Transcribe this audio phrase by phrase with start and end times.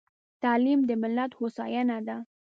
[0.43, 2.17] تعليم د ملت هوساينه ده.